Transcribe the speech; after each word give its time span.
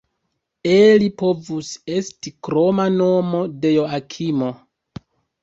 Eli 0.69 1.09
povus 1.21 1.69
esti 1.97 2.33
kroma 2.49 2.87
nomo 2.95 3.43
de 3.61 3.75
Joakimo. 3.77 4.51